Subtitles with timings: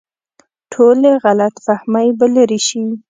[0.73, 2.81] ټولې غلط فهمۍ به لرې شي.